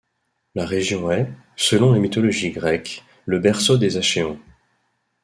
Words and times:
La 0.55 0.65
région 0.65 1.11
est, 1.11 1.29
selon 1.55 1.91
la 1.93 1.99
mythologie 1.99 2.49
grecque, 2.49 3.03
le 3.27 3.37
berceau 3.37 3.77
des 3.77 3.97
Achéens. 3.97 4.39